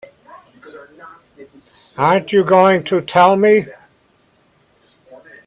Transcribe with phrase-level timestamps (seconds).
[1.95, 3.65] Aren't you going to tell me?